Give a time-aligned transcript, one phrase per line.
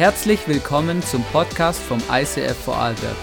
[0.00, 3.18] Herzlich willkommen zum Podcast vom ICF Vorarlberg.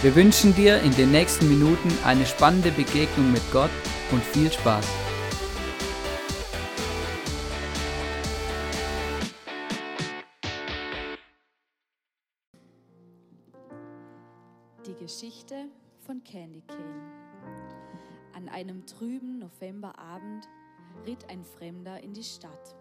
[0.00, 3.68] Wir wünschen dir in den nächsten Minuten eine spannende Begegnung mit Gott
[4.10, 4.88] und viel Spaß.
[14.86, 15.66] Die Geschichte
[16.06, 17.12] von Candy Cane.
[18.34, 20.48] An einem trüben Novemberabend
[21.06, 22.74] ritt ein Fremder in die Stadt.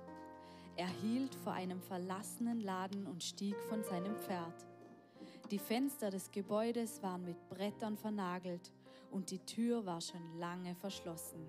[0.80, 4.66] Er hielt vor einem verlassenen Laden und stieg von seinem Pferd.
[5.52, 8.72] Die Fenster des Gebäudes waren mit Brettern vernagelt
[9.12, 11.46] und die Tür war schon lange verschlossen.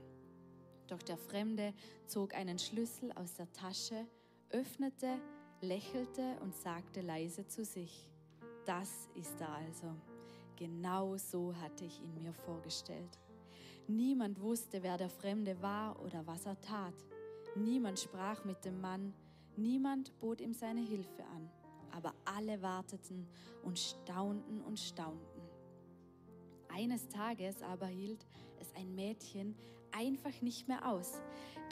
[0.88, 1.74] Doch der Fremde
[2.08, 4.04] zog einen Schlüssel aus der Tasche,
[4.50, 5.20] öffnete,
[5.60, 8.10] lächelte und sagte leise zu sich,
[8.66, 9.94] das ist er also.
[10.56, 13.20] Genau so hatte ich ihn mir vorgestellt.
[13.86, 16.94] Niemand wusste, wer der Fremde war oder was er tat.
[17.56, 19.12] Niemand sprach mit dem Mann,
[19.56, 21.50] niemand bot ihm seine Hilfe an,
[21.90, 23.26] aber alle warteten
[23.64, 25.40] und staunten und staunten.
[26.68, 28.24] Eines Tages aber hielt
[28.60, 29.56] es ein Mädchen
[29.92, 31.20] einfach nicht mehr aus.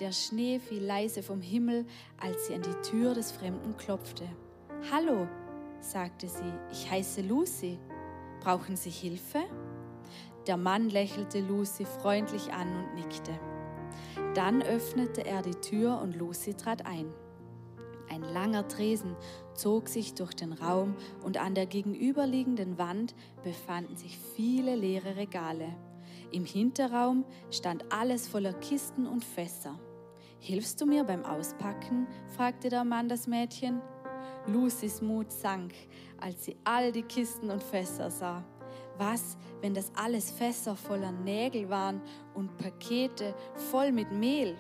[0.00, 1.86] Der Schnee fiel leise vom Himmel,
[2.20, 4.28] als sie an die Tür des Fremden klopfte.
[4.90, 5.28] Hallo,
[5.80, 7.78] sagte sie, ich heiße Lucy.
[8.40, 9.40] Brauchen Sie Hilfe?
[10.46, 13.38] Der Mann lächelte Lucy freundlich an und nickte.
[14.38, 17.12] Dann öffnete er die Tür und Lucy trat ein.
[18.08, 19.16] Ein langer Tresen
[19.54, 25.74] zog sich durch den Raum und an der gegenüberliegenden Wand befanden sich viele leere Regale.
[26.30, 29.76] Im Hinterraum stand alles voller Kisten und Fässer.
[30.38, 32.06] Hilfst du mir beim Auspacken?
[32.36, 33.82] fragte der Mann das Mädchen.
[34.46, 35.74] Lucys Mut sank,
[36.20, 38.44] als sie all die Kisten und Fässer sah.
[38.98, 42.02] Was, wenn das alles Fässer voller Nägel waren
[42.34, 43.34] und Pakete
[43.70, 44.56] voll mit Mehl?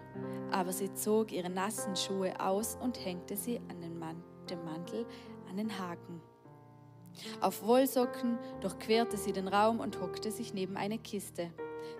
[0.50, 5.06] Aber sie zog ihre nassen Schuhe aus und hängte sie an den Man dem Mantel
[5.48, 6.20] an den Haken.
[7.40, 11.50] Auf Wollsocken durchquerte sie den Raum und hockte sich neben eine Kiste.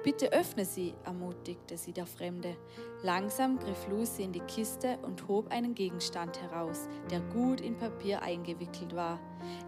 [0.05, 2.57] Bitte öffne sie, ermutigte sie der Fremde.
[3.03, 8.23] Langsam griff Lucy in die Kiste und hob einen Gegenstand heraus, der gut in Papier
[8.23, 9.19] eingewickelt war.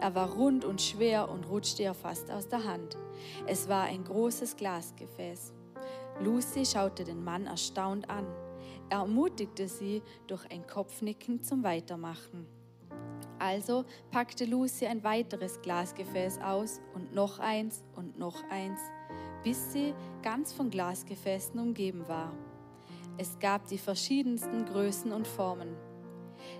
[0.01, 2.97] Er war rund und schwer und rutschte ihr fast aus der Hand.
[3.47, 5.53] Es war ein großes Glasgefäß.
[6.21, 8.27] Lucy schaute den Mann erstaunt an.
[8.89, 12.47] Er ermutigte sie durch ein Kopfnicken zum Weitermachen.
[13.39, 18.81] Also packte Lucy ein weiteres Glasgefäß aus und noch eins und noch eins
[19.43, 22.33] bis sie ganz von Glasgefäßen umgeben war.
[23.19, 25.77] Es gab die verschiedensten Größen und Formen.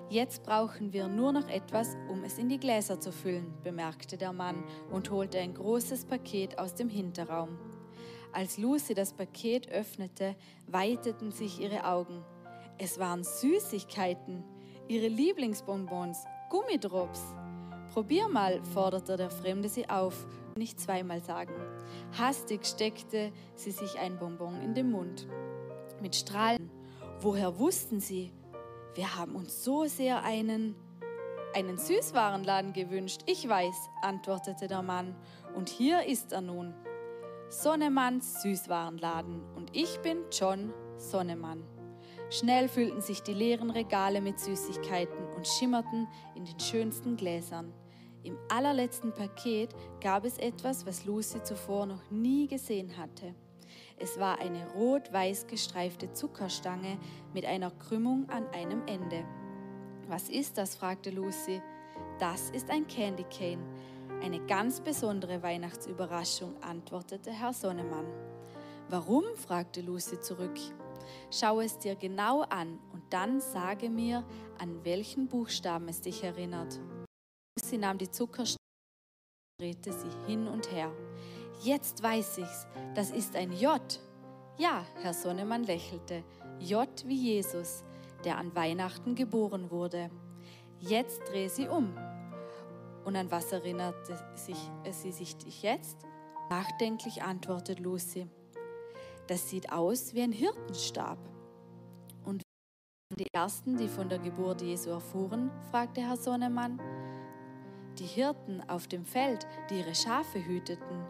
[0.09, 4.33] Jetzt brauchen wir nur noch etwas, um es in die Gläser zu füllen, bemerkte der
[4.33, 7.59] Mann und holte ein großes Paket aus dem Hinterraum.
[8.33, 10.37] Als Lucy das Paket öffnete,
[10.67, 12.23] weiteten sich ihre Augen.
[12.79, 14.45] Es waren Süßigkeiten,
[14.89, 17.23] ihre Lieblingsbonbons, Gummidrops.
[17.93, 20.27] Probier mal, forderte der Fremde sie auf
[20.57, 21.55] nicht zweimal sagen.
[22.19, 25.27] Hastig steckte sie sich ein Bonbon in den Mund.
[26.01, 26.71] Mit Strahlen.
[27.21, 28.33] Woher wussten sie?
[28.95, 30.75] Wir haben uns so sehr einen,
[31.55, 33.23] einen Süßwarenladen gewünscht.
[33.27, 35.15] Ich weiß, antwortete der Mann.
[35.55, 36.75] Und hier ist er nun.
[37.49, 39.43] Sonnemanns Süßwarenladen.
[39.55, 41.65] Und ich bin John Sonnemann.
[42.31, 46.07] Schnell füllten sich die leeren Regale mit Süßigkeiten und schimmerten
[46.37, 47.73] in den schönsten Gläsern.
[48.23, 53.35] Im allerletzten Paket gab es etwas, was Lucy zuvor noch nie gesehen hatte.
[53.99, 56.99] Es war eine rot-weiß gestreifte Zuckerstange
[57.33, 59.25] mit einer Krümmung an einem Ende.
[60.09, 60.75] Was ist das?
[60.75, 61.63] fragte Lucy.
[62.19, 63.63] Das ist ein Candy Cane.
[64.23, 68.07] Eine ganz besondere Weihnachtsüberraschung, antwortete Herr Sonnemann.
[68.89, 69.25] Warum?
[69.37, 70.59] fragte Lucy zurück.
[71.31, 74.25] Schau es dir genau an und dann sage mir,
[74.59, 76.79] an welchen Buchstaben es dich erinnert.
[77.65, 78.57] Sie nahm die Zuckerstange
[79.59, 80.93] und drehte sie hin und her.
[81.63, 83.81] Jetzt weiß ich's, das ist ein J.
[84.59, 86.25] Ja, Herr Sonnemann lächelte.
[86.59, 87.85] J wie Jesus,
[88.25, 90.11] der an Weihnachten geboren wurde.
[90.81, 91.95] Jetzt drehe sie um.
[93.05, 95.99] Und an was erinnerte sich, äh, sie sich jetzt?
[96.51, 98.27] Nachdenklich antwortet Lucy.
[99.27, 101.19] Das sieht aus wie ein Hirtenstab.
[102.25, 102.43] Und
[103.17, 105.51] die Ersten, die von der Geburt Jesu erfuhren?
[105.71, 106.81] fragte Herr Sonnemann
[108.01, 111.05] die Hirten auf dem Feld, die ihre Schafe hüteten.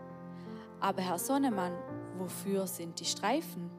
[0.80, 1.72] Aber Herr Sonnemann,
[2.18, 3.70] wofür sind die Streifen?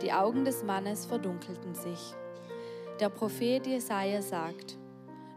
[0.00, 2.14] Die Augen des Mannes verdunkelten sich.
[3.00, 4.78] Der Prophet Jesaja sagt: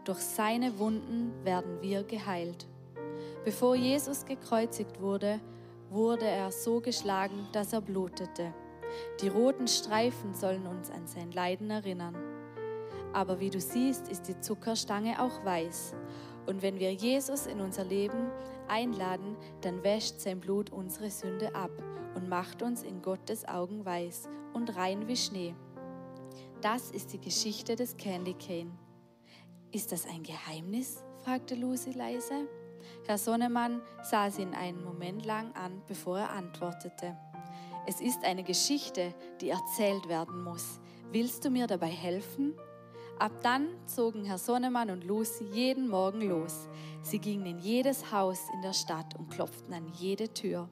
[0.04, 2.68] Durch seine Wunden werden wir geheilt.
[3.44, 5.40] Bevor Jesus gekreuzigt wurde,
[5.90, 8.54] wurde er so geschlagen, dass er blutete.
[9.20, 12.16] Die roten Streifen sollen uns an sein Leiden erinnern.
[13.12, 15.94] Aber wie du siehst, ist die Zuckerstange auch weiß.
[16.46, 18.30] Und wenn wir Jesus in unser Leben
[18.68, 21.70] einladen, dann wäscht sein Blut unsere Sünde ab
[22.14, 25.54] und macht uns in Gottes Augen weiß und rein wie Schnee.
[26.60, 28.70] Das ist die Geschichte des Candy Cane.
[29.72, 31.02] Ist das ein Geheimnis?
[31.24, 32.48] fragte Lucy leise.
[33.06, 37.16] Herr Sonnemann sah sie in einen Moment lang an, bevor er antwortete.
[37.86, 40.80] Es ist eine Geschichte, die erzählt werden muss.
[41.12, 42.54] Willst du mir dabei helfen?
[43.18, 46.68] Ab dann zogen Herr Sonnemann und Lucy jeden Morgen los.
[47.02, 50.68] Sie gingen in jedes Haus in der Stadt und klopften an jede Tür.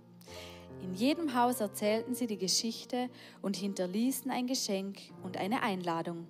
[0.82, 3.08] In jedem Haus erzählten sie die Geschichte
[3.42, 6.26] und hinterließen ein Geschenk und eine Einladung.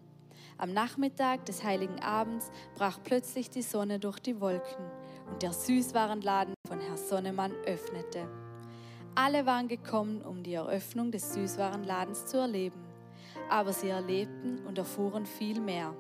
[0.58, 4.84] Am Nachmittag des heiligen Abends brach plötzlich die Sonne durch die Wolken
[5.30, 8.28] und der Süßwarenladen von Herr Sonnemann öffnete.
[9.14, 12.91] Alle waren gekommen, um die Eröffnung des Süßwarenladens zu erleben
[13.48, 15.94] aber sie erlebten und erfuhren viel mehr.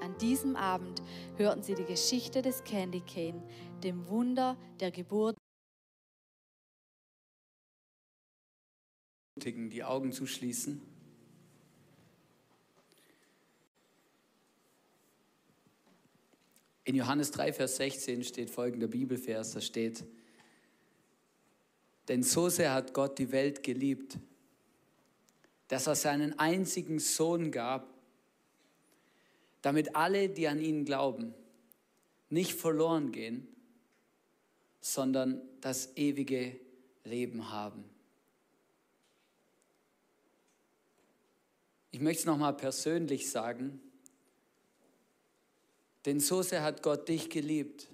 [0.00, 1.02] An diesem Abend
[1.36, 3.42] hörten sie die Geschichte des Candy Cane,
[3.82, 5.36] dem Wunder der Geburt.
[9.36, 10.80] Die Augen zu schließen.
[16.84, 20.04] In Johannes 3, Vers 16 steht folgender Bibelvers, da steht,
[22.06, 24.18] denn so sehr hat Gott die Welt geliebt,
[25.68, 27.92] dass er seinen einzigen Sohn gab,
[29.62, 31.34] damit alle, die an ihn glauben,
[32.28, 33.48] nicht verloren gehen,
[34.80, 36.58] sondern das ewige
[37.04, 37.84] Leben haben.
[41.90, 43.80] Ich möchte es nochmal persönlich sagen,
[46.04, 47.88] denn so sehr hat Gott dich geliebt,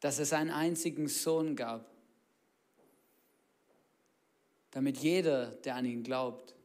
[0.00, 1.93] dass es einen einzigen Sohn gab,
[4.74, 6.56] damit jeder, der an ihn glaubt,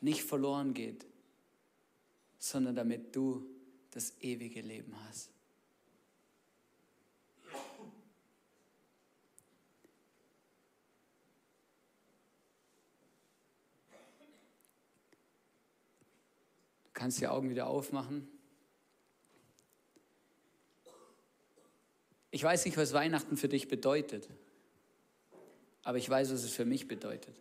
[0.00, 1.04] nicht verloren geht,
[2.38, 3.44] sondern damit du
[3.90, 5.32] das ewige Leben hast.
[16.84, 18.28] Du kannst die Augen wieder aufmachen.
[22.30, 24.28] Ich weiß nicht, was Weihnachten für dich bedeutet
[25.86, 27.40] aber ich weiß, was es für mich bedeutet.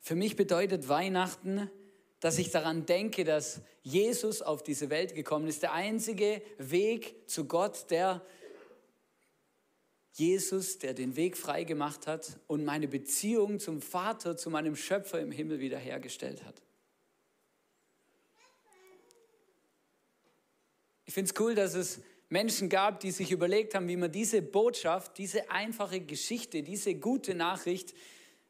[0.00, 1.70] Für mich bedeutet Weihnachten,
[2.18, 5.62] dass ich daran denke, dass Jesus auf diese Welt gekommen ist.
[5.62, 8.26] Der einzige Weg zu Gott, der
[10.14, 15.20] Jesus, der den Weg frei gemacht hat und meine Beziehung zum Vater, zu meinem Schöpfer
[15.20, 16.60] im Himmel wiederhergestellt hat.
[21.04, 24.42] Ich finde es cool, dass es Menschen gab, die sich überlegt haben, wie man diese
[24.42, 27.94] Botschaft, diese einfache Geschichte, diese gute Nachricht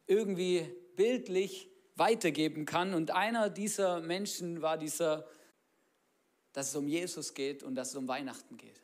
[0.07, 2.95] irgendwie bildlich weitergeben kann.
[2.95, 5.29] Und einer dieser Menschen war dieser,
[6.53, 8.81] dass es um Jesus geht und dass es um Weihnachten geht.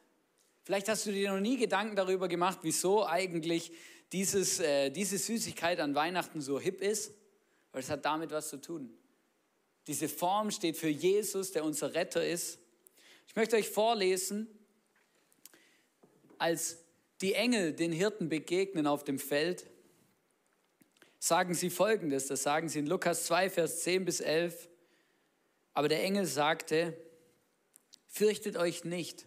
[0.64, 3.72] Vielleicht hast du dir noch nie Gedanken darüber gemacht, wieso eigentlich
[4.12, 7.14] dieses, äh, diese Süßigkeit an Weihnachten so hip ist,
[7.72, 8.92] weil es hat damit was zu tun.
[9.86, 12.60] Diese Form steht für Jesus, der unser Retter ist.
[13.26, 14.46] Ich möchte euch vorlesen,
[16.42, 16.78] als
[17.20, 19.64] die Engel den Hirten begegnen auf dem Feld,
[21.20, 24.68] sagen sie folgendes, das sagen sie in Lukas 2, Vers 10 bis 11.
[25.72, 26.96] Aber der Engel sagte,
[28.08, 29.24] fürchtet euch nicht.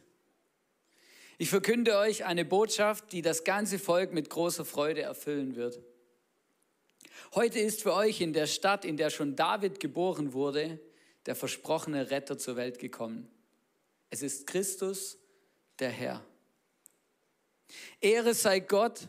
[1.38, 5.80] Ich verkünde euch eine Botschaft, die das ganze Volk mit großer Freude erfüllen wird.
[7.34, 10.82] Heute ist für euch in der Stadt, in der schon David geboren wurde,
[11.28, 13.30] der versprochene Retter zur Welt gekommen.
[14.10, 15.18] Es ist Christus,
[15.80, 16.22] der Herr.
[18.02, 19.08] Ehre sei Gott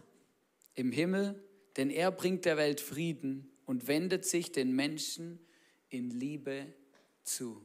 [0.75, 1.43] im Himmel,
[1.77, 5.39] denn er bringt der Welt Frieden und wendet sich den Menschen
[5.89, 6.73] in Liebe
[7.23, 7.63] zu.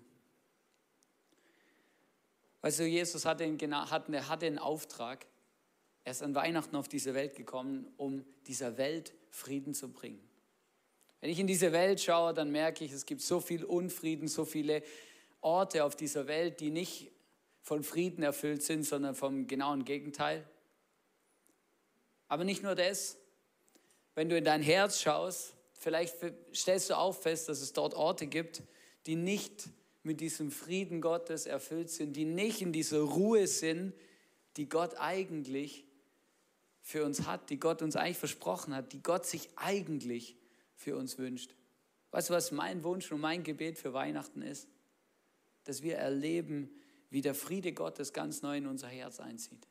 [2.62, 5.26] Also Jesus hatte einen, hatte, hatte einen Auftrag.
[6.04, 10.22] Er ist an Weihnachten auf diese Welt gekommen, um dieser Welt Frieden zu bringen.
[11.22, 14.44] Wenn ich in diese Welt schaue, dann merke ich, es gibt so viel Unfrieden, so
[14.44, 14.84] viele
[15.42, 17.12] Orte auf dieser Welt, die nicht
[17.62, 20.48] von Frieden erfüllt sind, sondern vom genauen Gegenteil.
[22.32, 23.18] Aber nicht nur das,
[24.16, 26.16] wenn du in dein Herz schaust, vielleicht
[26.56, 28.64] stellst du auch fest, dass es dort Orte gibt,
[29.06, 29.68] die nicht
[30.04, 33.94] mit diesem Frieden Gottes erfüllt sind, die nicht in dieser Ruhe sind,
[34.56, 35.84] die Gott eigentlich
[36.82, 40.38] für uns hat, die Gott uns eigentlich versprochen hat, die Gott sich eigentlich
[40.78, 41.54] für uns wünscht.
[42.12, 44.70] Weißt du, was mein Wunsch und mein Gebet für Weihnachten ist?
[45.66, 46.70] Dass wir erleben,
[47.10, 49.68] wie der Friede Gottes ganz neu in unser Herz einzieht.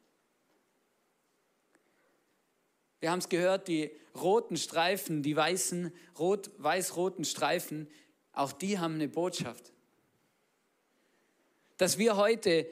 [3.01, 7.89] Wir haben es gehört, die roten Streifen, die weißen, rot, weiß-roten Streifen,
[8.33, 9.73] auch die haben eine Botschaft.
[11.77, 12.67] dass wir heute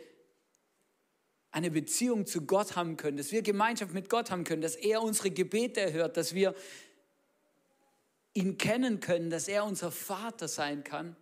[1.50, 5.02] eine Beziehung zu Gott haben können, dass wir Gemeinschaft mit Gott haben können, dass er
[5.02, 6.54] unsere Gebete erhört, dass wir
[8.35, 11.16] ihn kennen können, dass er unser Vater sein kann.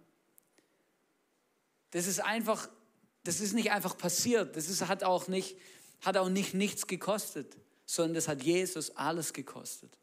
[1.93, 2.69] Das ist einfach,
[3.23, 4.57] das ist nicht einfach passiert.
[4.57, 5.57] Das ist, hat auch nicht,
[6.01, 9.97] hat auch nicht nichts gekostet, sondern das hat Jesus alles gekostet.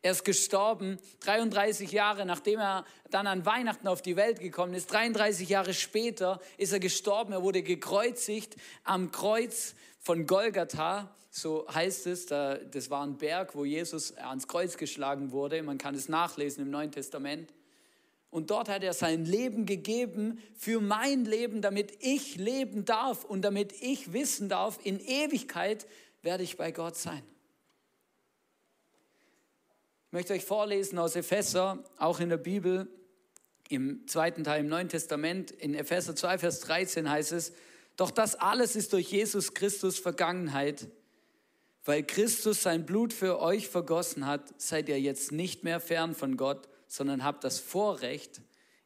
[0.00, 4.92] Er ist gestorben 33 Jahre, nachdem er dann an Weihnachten auf die Welt gekommen ist.
[4.92, 7.32] 33 Jahre später ist er gestorben.
[7.32, 11.12] Er wurde gekreuzigt am Kreuz von Golgatha.
[11.30, 12.26] So heißt es.
[12.26, 15.60] Das war ein Berg, wo Jesus ans Kreuz geschlagen wurde.
[15.64, 17.52] Man kann es nachlesen im Neuen Testament.
[18.30, 23.42] Und dort hat er sein Leben gegeben für mein Leben, damit ich leben darf und
[23.42, 25.86] damit ich wissen darf, in Ewigkeit
[26.22, 27.22] werde ich bei Gott sein.
[30.06, 32.88] Ich möchte euch vorlesen aus Epheser, auch in der Bibel,
[33.68, 37.52] im zweiten Teil im Neuen Testament, in Epheser 2, Vers 13 heißt es,
[37.96, 40.88] doch das alles ist durch Jesus Christus Vergangenheit.
[41.84, 46.36] Weil Christus sein Blut für euch vergossen hat, seid ihr jetzt nicht mehr fern von
[46.36, 48.40] Gott, sondern habt das Vorrecht,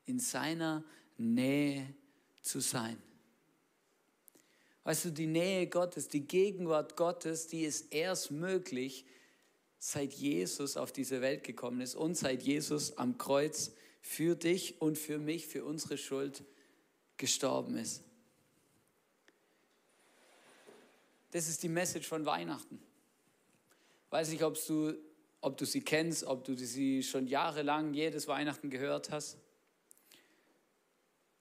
[0.04, 0.82] in seiner
[1.18, 1.94] Nähe
[2.42, 2.96] zu sein.
[4.84, 9.04] Weißt du, die Nähe Gottes, die Gegenwart Gottes, die ist erst möglich,
[9.78, 14.98] seit Jesus auf diese Welt gekommen ist und seit Jesus am Kreuz für dich und
[14.98, 16.44] für mich, für unsere Schuld
[17.16, 18.02] gestorben ist.
[21.30, 22.80] Das ist die Message von Weihnachten.
[24.10, 24.94] Weiß nicht, ob du,
[25.40, 29.38] ob du sie kennst, ob du sie schon jahrelang jedes Weihnachten gehört hast.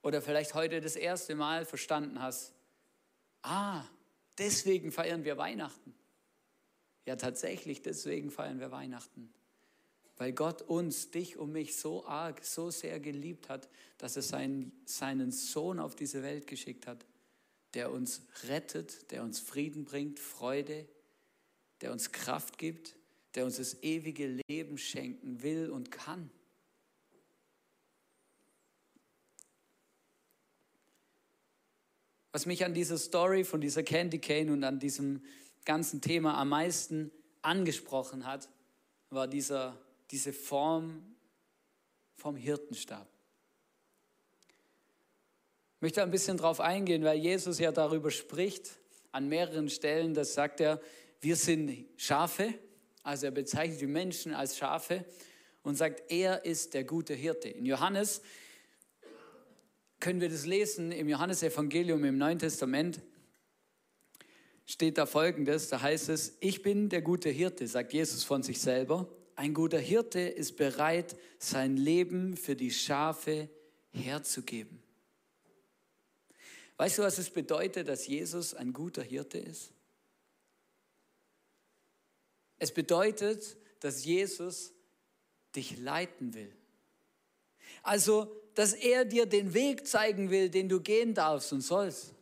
[0.02, 2.54] Oder vielleicht heute das erste Mal verstanden hast,
[3.42, 3.84] ah,
[4.38, 5.94] deswegen feiern wir Weihnachten.
[7.06, 9.32] Ja, tatsächlich, deswegen feiern wir Weihnachten.
[10.16, 13.68] Weil Gott uns, dich und mich so arg, so sehr geliebt hat,
[13.98, 17.04] dass er seinen, seinen Sohn auf diese Welt geschickt hat,
[17.74, 20.86] der uns rettet, der uns Frieden bringt, Freude,
[21.80, 22.94] der uns Kraft gibt,
[23.34, 26.30] der uns das ewige Leben schenken will und kann.
[32.32, 35.22] Was mich an dieser Story von dieser Candy Cane und an diesem
[35.66, 37.12] ganzen Thema am meisten
[37.42, 38.48] angesprochen hat,
[39.10, 39.78] war dieser,
[40.10, 41.14] diese Form
[42.16, 43.06] vom Hirtenstab.
[45.76, 48.78] Ich möchte ein bisschen darauf eingehen, weil Jesus ja darüber spricht,
[49.10, 50.80] an mehreren Stellen, das sagt er,
[51.20, 52.54] wir sind Schafe,
[53.02, 55.04] also er bezeichnet die Menschen als Schafe
[55.62, 57.50] und sagt, er ist der gute Hirte.
[57.50, 58.22] In Johannes
[60.02, 63.00] können wir das lesen, im Johannesevangelium im Neuen Testament,
[64.66, 68.60] steht da folgendes, da heißt es, ich bin der gute Hirte, sagt Jesus von sich
[68.60, 69.08] selber.
[69.36, 73.48] Ein guter Hirte ist bereit, sein Leben für die Schafe
[73.92, 74.82] herzugeben.
[76.78, 79.70] Weißt du, was es bedeutet, dass Jesus ein guter Hirte ist?
[82.58, 84.72] Es bedeutet, dass Jesus
[85.54, 86.52] dich leiten will.
[87.84, 92.14] Also, dass er dir den Weg zeigen will, den du gehen darfst und sollst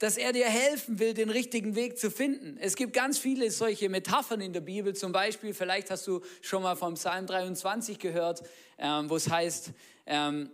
[0.00, 2.56] dass er dir helfen will, den richtigen Weg zu finden.
[2.58, 4.96] Es gibt ganz viele solche Metaphern in der Bibel.
[4.96, 8.42] Zum Beispiel, vielleicht hast du schon mal vom Psalm 23 gehört,
[8.78, 9.72] ähm, wo es heißt,
[10.06, 10.50] ähm,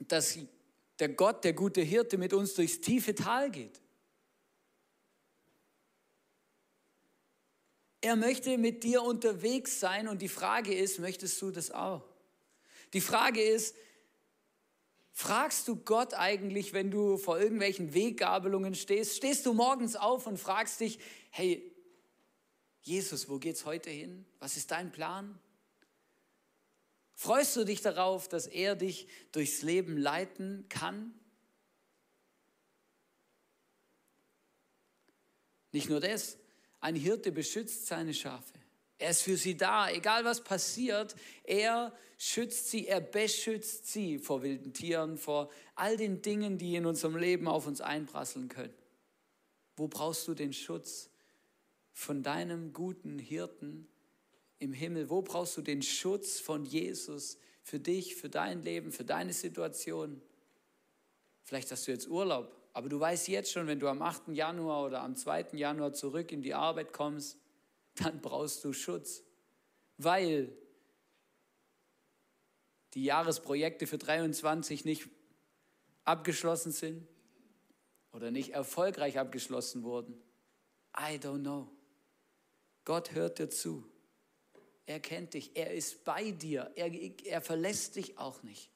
[0.00, 0.38] dass
[0.98, 3.80] der Gott, der gute Hirte, mit uns durchs tiefe Tal geht.
[8.02, 12.04] Er möchte mit dir unterwegs sein und die Frage ist, möchtest du das auch?
[12.92, 13.74] Die Frage ist,
[15.20, 19.16] Fragst du Gott eigentlich, wenn du vor irgendwelchen Weggabelungen stehst?
[19.16, 21.74] Stehst du morgens auf und fragst dich, hey,
[22.82, 24.24] Jesus, wo geht's heute hin?
[24.38, 25.36] Was ist dein Plan?
[27.16, 31.12] Freust du dich darauf, dass er dich durchs Leben leiten kann?
[35.72, 36.38] Nicht nur das,
[36.78, 38.54] ein Hirte beschützt seine Schafe.
[38.98, 41.14] Er ist für sie da, egal was passiert.
[41.44, 46.84] Er schützt sie, er beschützt sie vor wilden Tieren, vor all den Dingen, die in
[46.84, 48.74] unserem Leben auf uns einprasseln können.
[49.76, 51.10] Wo brauchst du den Schutz
[51.92, 53.86] von deinem guten Hirten
[54.58, 55.08] im Himmel?
[55.08, 60.20] Wo brauchst du den Schutz von Jesus für dich, für dein Leben, für deine Situation?
[61.44, 64.28] Vielleicht hast du jetzt Urlaub, aber du weißt jetzt schon, wenn du am 8.
[64.28, 65.50] Januar oder am 2.
[65.52, 67.38] Januar zurück in die Arbeit kommst,
[68.00, 69.22] dann brauchst du Schutz,
[69.96, 70.56] weil
[72.94, 75.08] die Jahresprojekte für 23 nicht
[76.04, 77.06] abgeschlossen sind
[78.12, 80.14] oder nicht erfolgreich abgeschlossen wurden.
[80.96, 81.70] I don't know.
[82.84, 83.84] Gott hört dir zu.
[84.86, 85.54] Er kennt dich.
[85.54, 86.72] Er ist bei dir.
[86.74, 86.90] Er,
[87.26, 88.70] er verlässt dich auch nicht.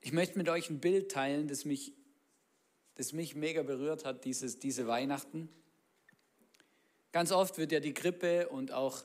[0.00, 1.92] Ich möchte mit euch ein Bild teilen, das mich,
[2.98, 5.48] das mich mega berührt hat, dieses, diese Weihnachten.
[7.12, 9.04] Ganz oft wird ja die Krippe und auch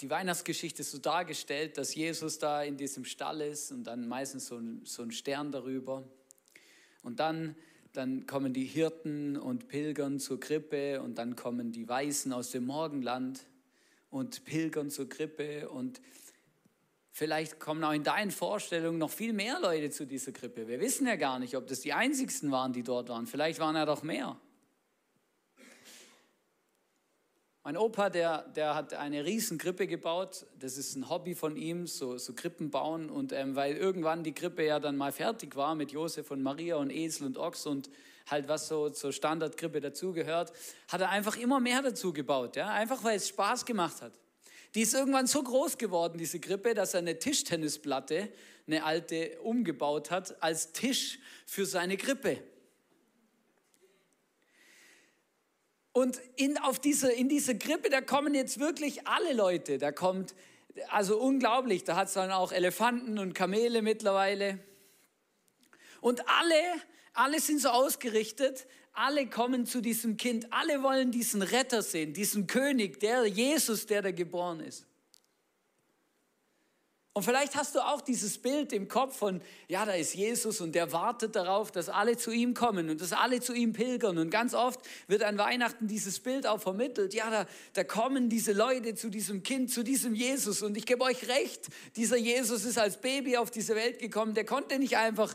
[0.00, 4.56] die Weihnachtsgeschichte so dargestellt, dass Jesus da in diesem Stall ist und dann meistens so
[4.56, 6.04] ein, so ein Stern darüber.
[7.02, 7.56] Und dann,
[7.92, 12.66] dann kommen die Hirten und pilgern zur Krippe und dann kommen die Weißen aus dem
[12.66, 13.46] Morgenland
[14.10, 16.00] und pilgern zur Krippe und
[17.12, 20.66] vielleicht kommen auch in deinen Vorstellungen noch viel mehr Leute zu dieser Krippe.
[20.66, 23.26] Wir wissen ja gar nicht, ob das die einzigsten waren, die dort waren.
[23.26, 24.36] Vielleicht waren ja doch mehr.
[27.64, 30.46] Mein Opa, der, der hat eine riesen Krippe gebaut.
[30.58, 33.08] Das ist ein Hobby von ihm, so, so Krippen bauen.
[33.08, 36.74] Und ähm, weil irgendwann die Krippe ja dann mal fertig war mit Josef und Maria
[36.74, 37.88] und Esel und Ochs und
[38.28, 40.52] halt was so zur Standardkrippe dazugehört,
[40.88, 42.56] hat er einfach immer mehr dazu gebaut.
[42.56, 42.70] Ja?
[42.70, 44.12] Einfach weil es Spaß gemacht hat.
[44.74, 48.32] Die ist irgendwann so groß geworden, diese Krippe, dass er eine Tischtennisplatte,
[48.66, 52.42] eine alte, umgebaut hat als Tisch für seine Krippe.
[55.92, 59.76] Und in, auf diese, in diese Krippe, da kommen jetzt wirklich alle Leute.
[59.76, 60.34] Da kommt,
[60.88, 64.58] also unglaublich, da hat es dann auch Elefanten und Kamele mittlerweile.
[66.00, 66.62] Und alle,
[67.12, 72.46] alle sind so ausgerichtet, alle kommen zu diesem Kind, alle wollen diesen Retter sehen, diesen
[72.46, 74.86] König, der Jesus, der da geboren ist.
[77.14, 80.74] Und vielleicht hast du auch dieses Bild im Kopf von, ja, da ist Jesus und
[80.74, 84.16] der wartet darauf, dass alle zu ihm kommen und dass alle zu ihm pilgern.
[84.16, 87.12] Und ganz oft wird an Weihnachten dieses Bild auch vermittelt.
[87.12, 90.62] Ja, da, da kommen diese Leute zu diesem Kind, zu diesem Jesus.
[90.62, 94.32] Und ich gebe euch recht, dieser Jesus ist als Baby auf diese Welt gekommen.
[94.32, 95.34] Der konnte nicht einfach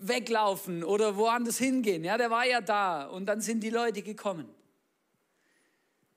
[0.00, 2.04] weglaufen oder woanders hingehen.
[2.04, 4.48] Ja, der war ja da und dann sind die Leute gekommen.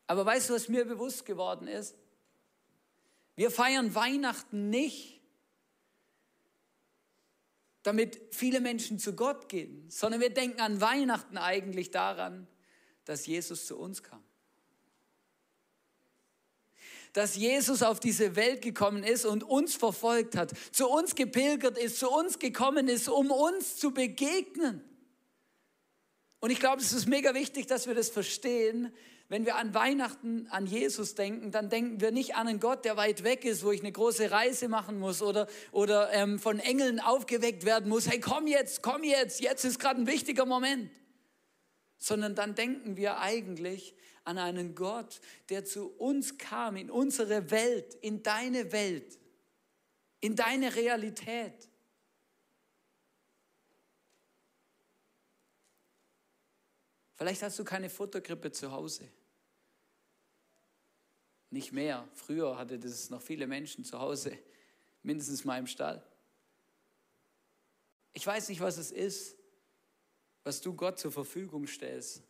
[0.08, 1.96] Aber weißt du, was mir bewusst geworden ist?
[3.36, 5.22] Wir feiern Weihnachten nicht,
[7.84, 12.48] damit viele Menschen zu Gott gehen, sondern wir denken an Weihnachten eigentlich daran,
[13.06, 14.24] dass Jesus zu uns kam.
[17.18, 21.98] Dass Jesus auf diese Welt gekommen ist und uns verfolgt hat, zu uns gepilgert ist,
[21.98, 24.84] zu uns gekommen ist, um uns zu begegnen.
[26.40, 28.94] Und ich glaube, es ist mega wichtig, dass wir das verstehen,
[29.30, 32.98] wenn wir an Weihnachten an Jesus denken, dann denken wir nicht an einen Gott, der
[32.98, 37.00] weit weg ist, wo ich eine große Reise machen muss oder, oder ähm, von Engeln
[37.00, 38.08] aufgeweckt werden muss.
[38.08, 40.92] Hey, komm jetzt, komm jetzt, jetzt ist gerade ein wichtiger Moment.
[41.98, 43.96] Sondern dann denken wir eigentlich
[44.28, 49.18] an einen Gott, der zu uns kam, in unsere Welt, in deine Welt,
[50.20, 51.70] in deine Realität.
[57.16, 59.10] Vielleicht hast du keine Futterkrippe zu Hause.
[61.50, 62.06] Nicht mehr.
[62.14, 64.38] Früher hatte das noch viele Menschen zu Hause,
[65.04, 66.06] mindestens mal im Stall.
[68.12, 69.38] Ich weiß nicht, was es ist,
[70.44, 72.24] was du Gott zur Verfügung stellst,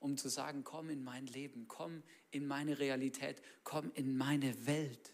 [0.00, 5.12] um zu sagen, komm in mein Leben, komm in meine Realität, komm in meine Welt.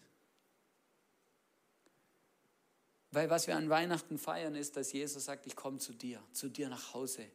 [3.11, 6.49] Weil was wir an Weihnachten feiern, ist, dass Jesus sagt, ich komme zu dir, zu
[6.49, 7.25] dir nach Hause.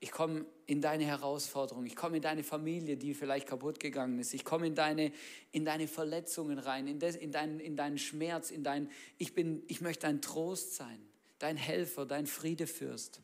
[0.00, 1.86] Ich komme in deine Herausforderung.
[1.86, 4.34] Ich komme in deine Familie, die vielleicht kaputt gegangen ist.
[4.34, 5.12] Ich komme in deine,
[5.50, 9.62] in deine Verletzungen rein, in, des, in, deinen, in deinen Schmerz, in dein, ich, bin,
[9.66, 11.00] ich möchte dein Trost sein,
[11.38, 13.22] dein Helfer, dein Friedefürst,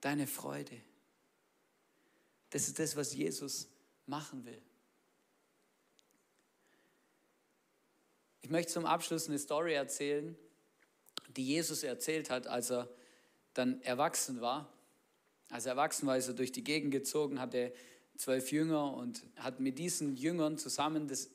[0.00, 0.76] deine Freude.
[2.50, 3.68] Das ist das, was Jesus
[4.06, 4.60] machen will.
[8.42, 10.36] Ich möchte zum Abschluss eine Story erzählen,
[11.36, 12.88] die Jesus erzählt hat, als er
[13.54, 14.72] dann erwachsen war.
[15.50, 17.72] Als er erwachsen war, ist er durch die Gegend gezogen, hatte
[18.16, 21.30] zwölf Jünger und hat mit diesen Jüngern zusammen das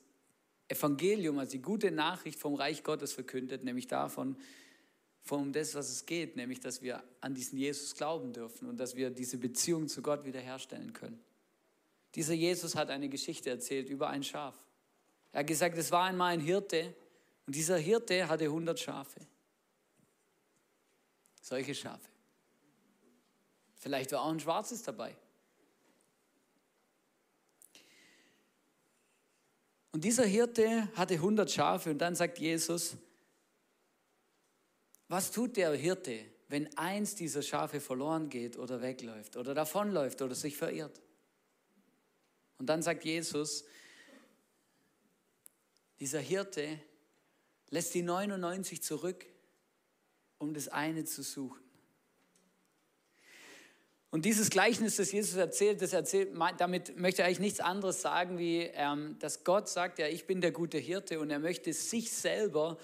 [0.68, 4.36] Evangelium, also die gute Nachricht vom Reich Gottes verkündet, nämlich davon,
[5.22, 8.96] von das, was es geht, nämlich, dass wir an diesen Jesus glauben dürfen und dass
[8.96, 11.22] wir diese Beziehung zu Gott wiederherstellen können.
[12.14, 14.54] Dieser Jesus hat eine Geschichte erzählt über ein Schaf.
[15.30, 16.94] Er hat gesagt, es war einmal ein Hirte
[17.46, 19.20] und dieser Hirte hatte 100 Schafe.
[21.40, 22.08] Solche Schafe.
[23.76, 25.16] Vielleicht war auch ein schwarzes dabei.
[29.92, 32.96] Und dieser Hirte hatte 100 Schafe und dann sagt Jesus,
[35.12, 40.34] was tut der Hirte, wenn eins dieser Schafe verloren geht oder wegläuft oder davonläuft oder
[40.34, 41.02] sich verirrt?
[42.56, 43.64] Und dann sagt Jesus,
[46.00, 46.80] dieser Hirte
[47.68, 49.26] lässt die 99 zurück,
[50.38, 51.62] um das eine zu suchen.
[54.08, 58.38] Und dieses Gleichnis, das Jesus erzählt, das erzählt, damit möchte er eigentlich nichts anderes sagen,
[58.38, 62.10] wie ähm, dass Gott sagt, ja, ich bin der gute Hirte und er möchte sich
[62.12, 62.78] selber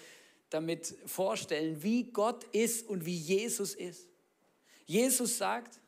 [0.51, 4.09] damit vorstellen, wie Gott ist und wie Jesus ist.
[4.87, 5.81] Jesus sagt,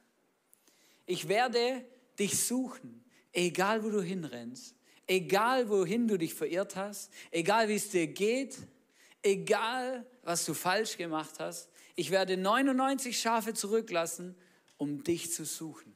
[1.06, 1.84] ich werde
[2.18, 4.74] dich suchen, egal wo du hinrennst,
[5.06, 8.58] egal wohin du dich verirrt hast, egal wie es dir geht,
[9.22, 11.70] egal was du falsch gemacht hast.
[11.96, 14.36] Ich werde 99 Schafe zurücklassen,
[14.76, 15.94] um dich zu suchen.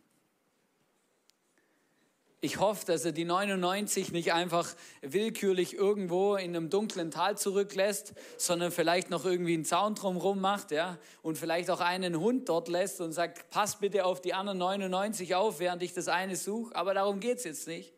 [2.45, 8.13] Ich hoffe, dass er die 99 nicht einfach willkürlich irgendwo in einem dunklen Tal zurücklässt,
[8.37, 12.69] sondern vielleicht noch irgendwie einen Zaun drumherum macht, ja, und vielleicht auch einen Hund dort
[12.69, 16.77] lässt und sagt, pass bitte auf die anderen 99 auf, während ich das eine suche.
[16.77, 17.95] Aber darum geht es jetzt nicht,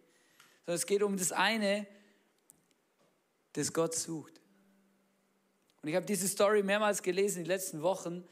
[0.65, 1.85] sondern es geht um das eine,
[3.55, 4.41] das Gott sucht.
[5.83, 8.23] Und ich habe diese Story mehrmals gelesen in den letzten Wochen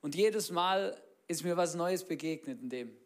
[0.00, 3.01] und jedes Mal ist mir was Neues begegnet in dem.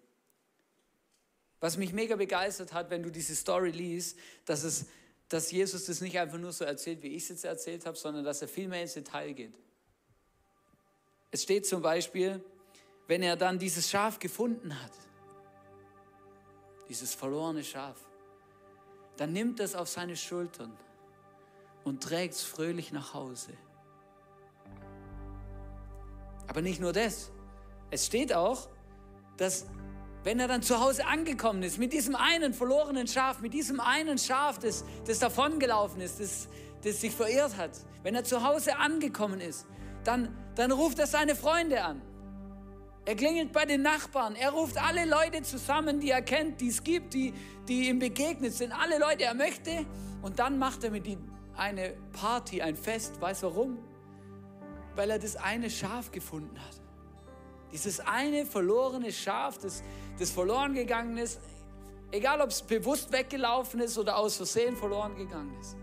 [1.61, 4.87] Was mich mega begeistert hat, wenn du diese Story liest, dass, es,
[5.29, 8.25] dass Jesus das nicht einfach nur so erzählt, wie ich es jetzt erzählt habe, sondern
[8.25, 9.55] dass er viel mehr ins Detail geht.
[11.31, 12.43] Es steht zum Beispiel,
[13.07, 14.93] wenn er dann dieses Schaf gefunden hat,
[16.89, 17.99] dieses verlorene Schaf,
[19.17, 20.77] dann nimmt es auf seine Schultern
[21.85, 23.53] und trägt es fröhlich nach Hause.
[26.47, 27.31] Aber nicht nur das.
[27.91, 28.69] Es steht auch,
[29.37, 29.67] dass
[30.27, 34.19] wenn er dann zu Hause angekommen ist, mit diesem einen verlorenen Schaf, mit diesem einen
[34.19, 36.49] Schaf, das, das davongelaufen ist, das,
[36.83, 37.71] das sich verirrt hat,
[38.03, 39.67] wenn er zu Hause angekommen ist,
[40.03, 42.03] dann, dann ruft er seine Freunde an.
[43.05, 44.35] Er klingelt bei den Nachbarn.
[44.35, 47.33] Er ruft alle Leute zusammen, die er kennt, die es gibt, die,
[47.69, 48.73] die ihm begegnet sind.
[48.73, 49.87] Alle Leute, er möchte.
[50.23, 53.21] Und dann macht er mit ihnen eine Party, ein Fest.
[53.21, 53.79] Weiß warum?
[54.97, 56.81] Weil er das eine Schaf gefunden hat.
[57.73, 59.83] Dieses eine verlorene Schaf, das,
[60.19, 61.41] das verloren gegangen ist,
[62.11, 65.77] egal ob es bewusst weggelaufen ist oder aus Versehen verloren gegangen ist.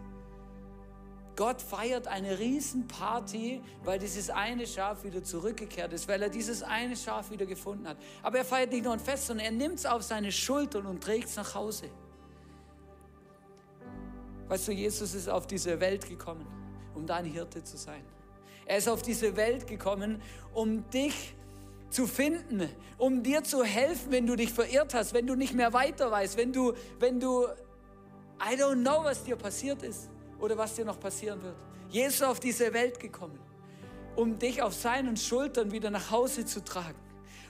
[1.36, 6.96] Gott feiert eine Riesenparty, weil dieses eine Schaf wieder zurückgekehrt ist, weil er dieses eine
[6.96, 7.98] Schaf wieder gefunden hat.
[8.22, 11.02] Aber er feiert nicht nur ein Fest, sondern er nimmt es auf seine Schultern und
[11.02, 11.89] trägt es nach Hause.
[14.48, 16.46] Weißt du, Jesus ist auf diese Welt gekommen,
[16.93, 18.04] um dein Hirte zu sein.
[18.65, 20.22] Er ist auf diese Welt gekommen,
[20.54, 21.36] um dich
[21.94, 25.74] zu finden, um dir zu helfen, wenn du dich verirrt hast, wenn du nicht mehr
[25.74, 27.46] weiter weißt, wenn du, wenn du,
[28.42, 31.56] I don't know, was dir passiert ist oder was dir noch passieren wird.
[31.90, 33.40] Jesus ist auf diese Welt gekommen,
[34.16, 37.00] um dich auf seinen Schultern wieder nach Hause zu tragen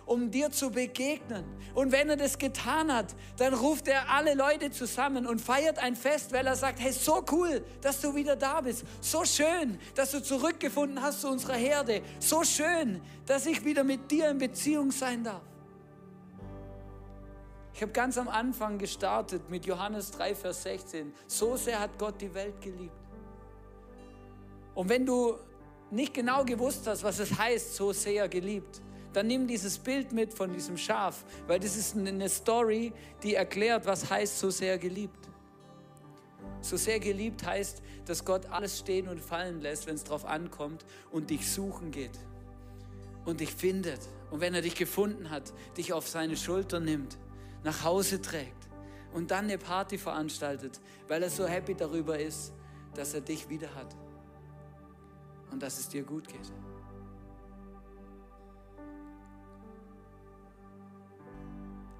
[0.06, 1.46] um dir zu begegnen.
[1.74, 5.96] Und wenn er das getan hat, dann ruft er alle Leute zusammen und feiert ein
[5.96, 8.84] Fest, weil er sagt, hey, so cool, dass du wieder da bist.
[9.02, 12.02] So schön, dass du zurückgefunden hast zu unserer Herde.
[12.20, 15.42] So schön, dass ich wieder mit dir in Beziehung sein darf.
[17.74, 21.12] Ich habe ganz am Anfang gestartet mit Johannes 3, Vers 16.
[21.26, 22.94] So sehr hat Gott die Welt geliebt.
[24.76, 25.36] Und wenn du
[25.89, 28.82] nicht genau gewusst hast, was es heißt, so sehr geliebt,
[29.13, 33.86] dann nimm dieses Bild mit von diesem Schaf, weil das ist eine Story, die erklärt,
[33.86, 35.30] was heißt so sehr geliebt.
[36.62, 40.86] So sehr geliebt heißt, dass Gott alles stehen und fallen lässt, wenn es darauf ankommt
[41.12, 42.17] und dich suchen geht
[43.26, 43.99] und dich findet.
[44.32, 47.17] Und wenn er dich gefunden hat, dich auf seine Schulter nimmt,
[47.63, 48.69] nach Hause trägt
[49.13, 52.54] und dann eine Party veranstaltet, weil er so happy darüber ist,
[52.95, 53.95] dass er dich wieder hat
[55.52, 56.52] und dass es dir gut geht.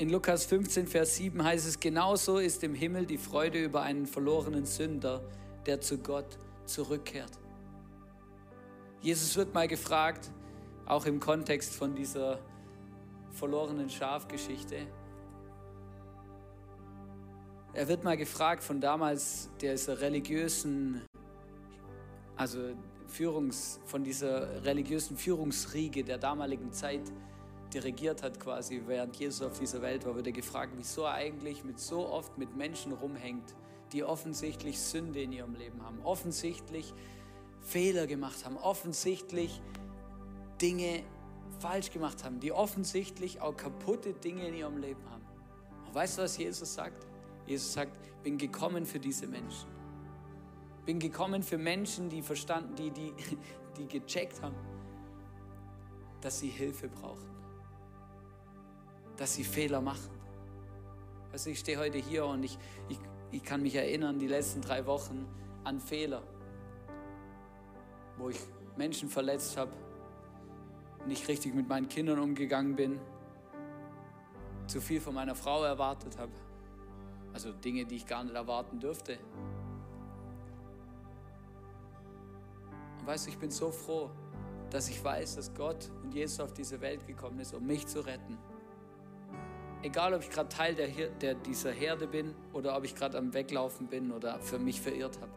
[0.04, 4.06] In Lukas 15, Vers 7 heißt es, genauso ist im Himmel die Freude über einen
[4.06, 5.24] verlorenen Sünder,
[5.66, 7.32] der zu Gott zurückkehrt.
[9.00, 10.30] Jesus wird mal gefragt,
[10.86, 12.39] auch im Kontext von dieser
[13.32, 14.88] verlorenen Schafgeschichte.
[17.72, 21.02] Er wird mal gefragt von damals dieser religiösen,
[22.36, 22.60] also
[23.08, 27.10] Führungs, von dieser religiösen Führungsriege der damaligen Zeit,
[27.74, 31.64] dirigiert hat quasi, während Jesus auf dieser Welt war, wird er gefragt, wieso er eigentlich
[31.64, 33.56] mit so oft mit Menschen rumhängt,
[33.92, 36.94] die offensichtlich Sünde in ihrem Leben haben, offensichtlich
[37.62, 39.62] Fehler gemacht haben, offensichtlich
[40.62, 41.04] Dinge
[41.60, 45.24] falsch gemacht haben, die offensichtlich auch kaputte Dinge in ihrem Leben haben.
[45.86, 47.06] Und weißt du, was Jesus sagt?
[47.46, 47.92] Jesus sagt,
[48.24, 49.70] bin gekommen für diese Menschen.
[50.86, 53.14] Bin gekommen für Menschen, die verstanden, die, die,
[53.78, 54.56] die gecheckt haben,
[56.22, 57.33] dass sie Hilfe brauchen
[59.17, 60.10] dass sie Fehler machen.
[61.32, 62.58] Also ich stehe heute hier und ich,
[62.89, 62.99] ich,
[63.32, 65.28] ich kann mich erinnern, die letzten drei Wochen
[65.63, 66.21] an Fehler,
[68.17, 68.39] wo ich
[68.78, 69.71] Menschen verletzt habe,
[71.08, 72.99] nicht richtig mit meinen Kindern umgegangen bin,
[74.67, 76.32] zu viel von meiner Frau erwartet habe.
[77.34, 79.17] Also Dinge, die ich gar nicht erwarten dürfte.
[82.99, 84.12] Und weißt du, ich bin so froh,
[84.69, 87.99] dass ich weiß, dass Gott und Jesus auf diese Welt gekommen ist, um mich zu
[88.02, 88.38] retten.
[89.84, 93.34] Egal, ob ich gerade Teil der, der, dieser Herde bin oder ob ich gerade am
[93.34, 95.32] Weglaufen bin oder für mich verirrt habe.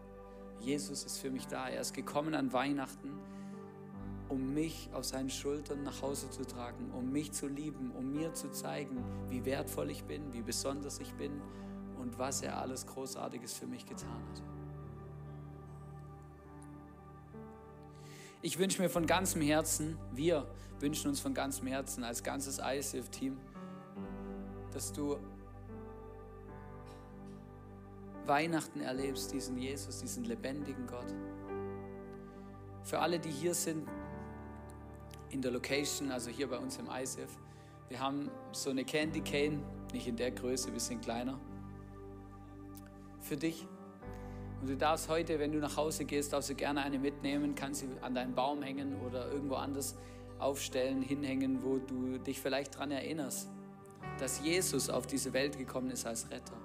[0.60, 1.68] Jesus ist für mich da.
[1.68, 3.10] Er ist gekommen an Weihnachten,
[4.28, 8.34] um mich auf seinen Schultern nach Hause zu tragen, um mich zu lieben, um mir
[8.34, 11.42] zu zeigen, wie wertvoll ich bin, wie besonders ich bin
[11.98, 14.42] und was er alles Großartiges für mich getan hat.
[18.42, 20.46] Ich wünsche mir von ganzem Herzen, wir
[20.78, 23.38] wünschen uns von ganzem Herzen als ganzes ICF-Team,
[24.76, 25.16] dass du
[28.26, 31.14] Weihnachten erlebst, diesen Jesus, diesen lebendigen Gott.
[32.82, 33.88] Für alle, die hier sind,
[35.30, 37.38] in der Location, also hier bei uns im ICF,
[37.88, 39.60] wir haben so eine Candy Cane,
[39.94, 41.40] nicht in der Größe, bisschen kleiner,
[43.22, 43.66] für dich.
[44.60, 47.80] Und du darfst heute, wenn du nach Hause gehst, darfst du gerne eine mitnehmen, kannst
[47.80, 49.96] sie an deinen Baum hängen oder irgendwo anders
[50.38, 53.48] aufstellen, hinhängen, wo du dich vielleicht daran erinnerst,
[54.18, 56.56] dass Jesus auf diese Welt gekommen ist als Retter.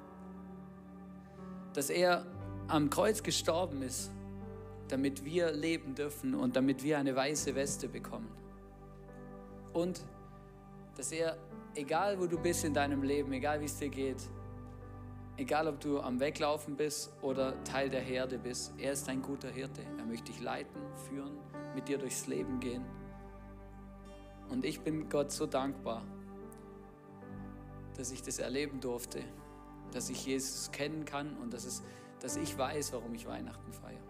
[1.73, 2.25] Dass er
[2.67, 4.11] am Kreuz gestorben ist,
[4.87, 8.29] damit wir leben dürfen und damit wir eine weiße Weste bekommen.
[9.73, 10.01] Und
[10.95, 11.37] dass er,
[11.75, 14.21] egal wo du bist in deinem Leben, egal wie es dir geht,
[15.37, 19.49] egal ob du am Weglaufen bist oder Teil der Herde bist, er ist ein guter
[19.49, 19.81] Hirte.
[19.97, 21.37] Er möchte dich leiten, führen,
[21.73, 22.83] mit dir durchs Leben gehen.
[24.49, 26.03] Und ich bin Gott so dankbar,
[28.01, 29.23] dass ich das erleben durfte,
[29.91, 31.83] dass ich Jesus kennen kann und dass, es,
[32.19, 34.01] dass ich weiß, warum ich Weihnachten feiere.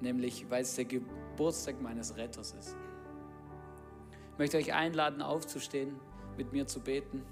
[0.00, 2.74] Nämlich, weil es der Geburtstag meines Retters ist.
[4.32, 6.00] Ich möchte euch einladen, aufzustehen,
[6.38, 7.22] mit mir zu beten.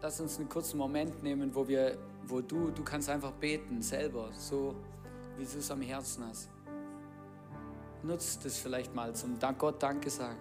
[0.00, 4.32] Lass uns einen kurzen Moment nehmen, wo wir, wo du, du kannst einfach beten, selber,
[4.32, 4.74] so
[5.36, 6.55] wie du es am Herzen hast.
[8.02, 10.38] Nutzt das vielleicht mal zum Gott Danke sagen.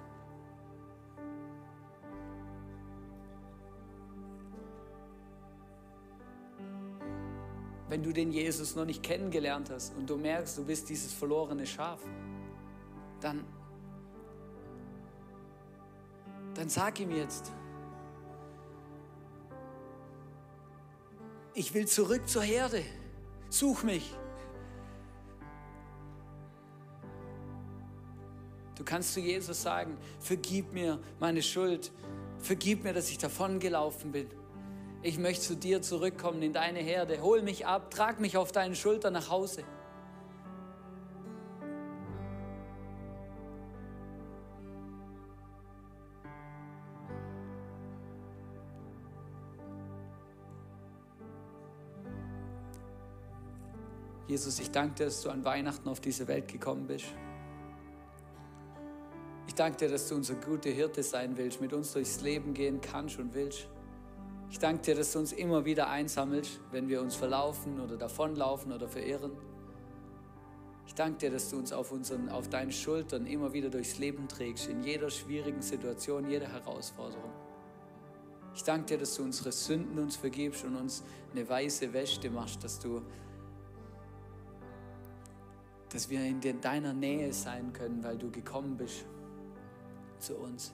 [7.95, 11.65] wenn du den Jesus noch nicht kennengelernt hast und du merkst, du bist dieses verlorene
[11.65, 12.01] Schaf,
[13.21, 13.43] dann,
[16.55, 17.51] dann sag ihm jetzt,
[21.53, 22.83] ich will zurück zur Herde,
[23.49, 24.13] such mich.
[28.75, 31.91] Du kannst zu Jesus sagen, vergib mir meine Schuld,
[32.39, 34.27] vergib mir, dass ich davongelaufen bin.
[35.01, 37.21] Ich möchte zu dir zurückkommen in deine Herde.
[37.21, 39.63] Hol mich ab, trag mich auf deinen Schultern nach Hause.
[54.27, 57.05] Jesus, ich danke dir, dass du an Weihnachten auf diese Welt gekommen bist.
[59.55, 62.81] Ich danke dir, dass du unser guter Hirte sein willst, mit uns durchs Leben gehen
[62.81, 63.69] kannst und willst.
[64.49, 68.73] Ich danke dir, dass du uns immer wieder einsammelst, wenn wir uns verlaufen oder davonlaufen
[68.73, 69.31] oder verirren.
[70.87, 74.27] Ich danke dir, dass du uns auf, unseren, auf deinen Schultern immer wieder durchs Leben
[74.27, 77.31] trägst, in jeder schwierigen Situation, jeder Herausforderung.
[78.53, 82.61] Ich danke dir, dass du unsere Sünden uns vergibst und uns eine weiße Wäsche machst,
[82.61, 83.01] dass du,
[85.93, 89.05] dass wir in deiner Nähe sein können, weil du gekommen bist
[90.25, 90.73] zu uns.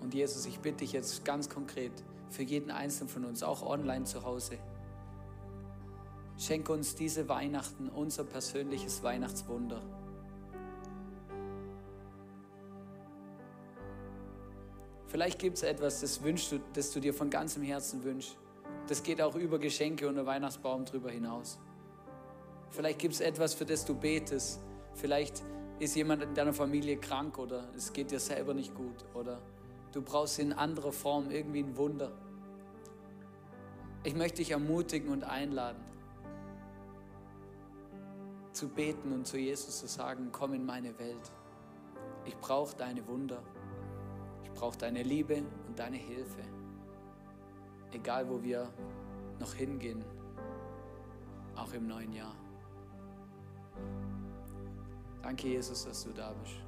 [0.00, 1.92] Und Jesus, ich bitte dich jetzt ganz konkret
[2.30, 4.58] für jeden Einzelnen von uns, auch online zu Hause.
[6.38, 9.80] Schenke uns diese Weihnachten unser persönliches Weihnachtswunder.
[15.06, 18.38] Vielleicht gibt es etwas, das, wünschst du, das du dir von ganzem Herzen wünschst.
[18.88, 21.58] Das geht auch über Geschenke und den Weihnachtsbaum drüber hinaus.
[22.72, 24.60] Vielleicht gibt es etwas, für das du betest.
[24.94, 25.42] Vielleicht
[25.78, 29.40] ist jemand in deiner Familie krank oder es geht dir selber nicht gut oder
[29.92, 32.12] Du brauchst in anderer Form irgendwie ein Wunder.
[34.04, 35.84] Ich möchte dich ermutigen und einladen,
[38.52, 41.30] zu beten und zu Jesus zu sagen, komm in meine Welt.
[42.24, 43.42] Ich brauche deine Wunder.
[44.44, 46.42] Ich brauche deine Liebe und deine Hilfe.
[47.92, 48.72] Egal, wo wir
[49.38, 50.02] noch hingehen,
[51.54, 52.34] auch im neuen Jahr.
[55.22, 56.62] Danke, Jesus, dass du da bist.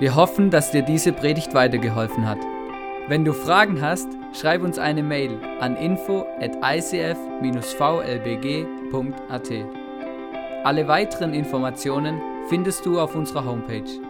[0.00, 2.38] Wir hoffen, dass dir diese Predigt weitergeholfen hat.
[3.08, 7.10] Wenn du Fragen hast, schreib uns eine Mail an info at icf-vlbg.at.
[10.64, 14.00] Alle weiteren Informationen findest du auf unserer Homepage.